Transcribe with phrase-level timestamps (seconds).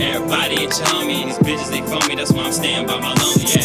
[0.00, 3.44] Everybody your homie, these bitches they phone me, that's why I'm staying by my lonely,
[3.46, 3.62] yeah.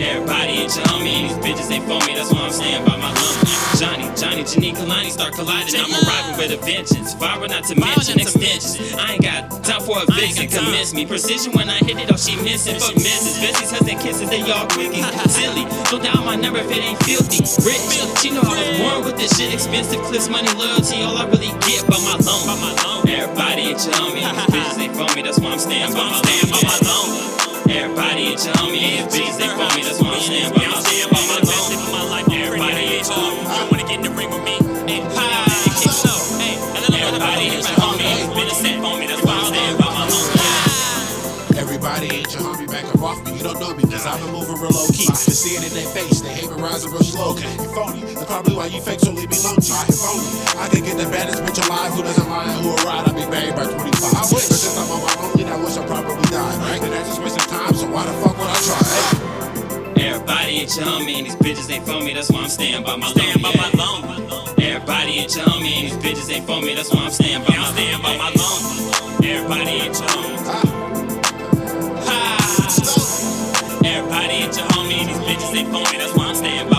[0.00, 2.96] Everybody ain't your homie, and these bitches ain't for me, that's why I'm staying by
[2.96, 3.50] my lonely.
[3.78, 7.14] Johnny, Johnny, Janine, Kalani start colliding, I'm arriving with a vengeance.
[7.14, 8.94] Viral not to mention extensions.
[8.94, 11.06] I ain't got time for a vixen, convince me.
[11.06, 12.78] Precision when I hit it, oh she missing.
[12.80, 15.02] Fuck misses, Bessie's hugs and kisses, they all quickie.
[15.30, 17.42] Silly, so down my number if it ain't filthy.
[17.62, 19.54] Rich, she know I was born with this shit.
[19.54, 23.06] Expensive clips, money, loyalty, all I really get by my loan.
[23.06, 26.02] Everybody ain't your homie, and these bitches ain't for me, that's why I'm staying by
[26.02, 27.37] my by my loan.
[27.68, 31.10] Everybody ain't your homie, these bitches they me, that's why I'm staying by my stand
[31.12, 32.32] by my loan.
[32.32, 34.56] Everybody ain't your homie, you wanna get in the ring with me?
[34.88, 35.44] Hey, hi,
[35.76, 36.08] kick so,
[36.40, 36.56] hey,
[36.96, 40.08] everybody ain't your homie, and these bitches they me, that's why I'm staying by my
[40.08, 41.58] loan.
[41.60, 43.36] Everybody ain't your homie, back up off me.
[43.36, 45.04] You don't know me, cause I've been moving real low key.
[45.06, 47.36] To see it in their face, they hate me rising real slow.
[47.36, 49.60] You phony, that's probably why you fake, so leave me alone.
[49.60, 50.24] Try if only
[50.56, 52.82] I can get the baddest bitch alive who doesn't lie and who will
[60.58, 62.96] Everybody ain't your homie, and these bitches they phone me, that's why I'm staying by
[62.96, 64.58] my staying by my loan.
[64.58, 67.56] Everybody ain't your homie, and these bitches they phone me, that's why I'm staying by
[67.56, 69.22] my staying by my loan.
[69.22, 70.74] Everybody ain't your homie.
[72.06, 73.84] Ha.
[73.84, 76.77] Everybody ain't your homie, and these bitches they phone me, that's